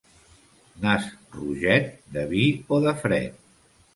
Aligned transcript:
Nas 0.85 1.09
roget, 1.35 1.85
de 2.15 2.25
vi 2.33 2.45
o 2.79 2.83
de 2.87 2.97
fred. 3.05 3.37